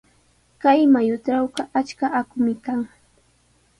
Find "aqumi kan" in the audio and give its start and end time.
2.19-2.81